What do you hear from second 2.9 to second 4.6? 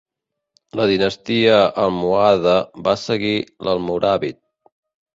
va seguir l'almoràvit.